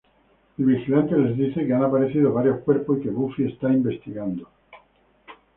El 0.57 0.65
vigilante 0.65 1.15
les 1.15 1.37
dice 1.37 1.63
que 1.63 1.71
han 1.75 1.83
aparecido 1.83 2.33
varios 2.33 2.61
cuerpos 2.61 2.97
y 2.97 3.01
que 3.03 3.09
Buffy 3.11 3.51
está 3.53 3.69
investigando. 3.71 4.47